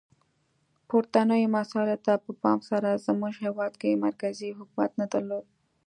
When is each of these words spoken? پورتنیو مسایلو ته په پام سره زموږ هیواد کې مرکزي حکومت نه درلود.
پورتنیو 0.87 1.53
مسایلو 1.57 1.97
ته 2.05 2.13
په 2.23 2.31
پام 2.41 2.59
سره 2.69 3.01
زموږ 3.05 3.33
هیواد 3.45 3.73
کې 3.81 4.01
مرکزي 4.05 4.49
حکومت 4.59 4.91
نه 5.01 5.05
درلود. 5.13 5.45